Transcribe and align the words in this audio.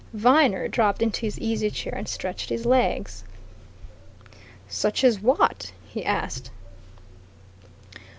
Viner 0.13 0.67
dropped 0.67 1.03
into 1.03 1.21
his 1.27 1.37
easy 1.37 1.69
chair 1.69 1.93
and 1.95 2.07
stretched 2.09 2.49
his 2.49 2.65
legs. 2.65 3.23
"Such 4.67 5.03
as 5.03 5.19
what?" 5.19 5.73
he 5.87 6.03
asked. 6.03 6.49